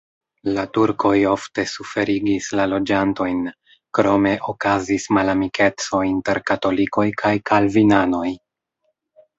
La 0.53 0.61
turkoj 0.77 1.11
ofte 1.31 1.65
suferigis 1.71 2.47
la 2.61 2.65
loĝantojn, 2.71 3.43
krome 3.99 4.33
okazis 4.55 5.09
malamikeco 5.19 6.03
inter 6.15 6.43
katolikoj 6.51 7.09
kaj 7.23 7.37
kalvinanoj. 7.53 8.29